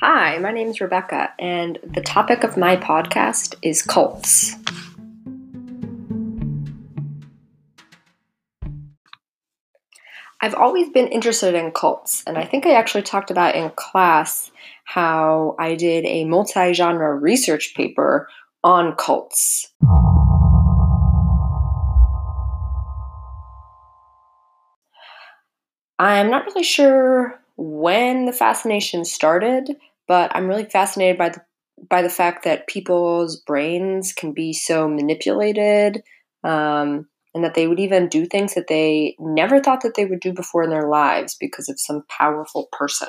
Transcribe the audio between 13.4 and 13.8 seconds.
in